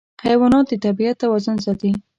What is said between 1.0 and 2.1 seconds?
توازن ساتي.